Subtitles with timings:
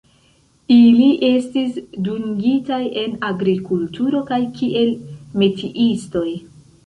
[0.75, 1.75] Ili estis
[2.07, 4.91] dungitaj en agrikulturo kaj kiel
[5.43, 6.27] metiistoj.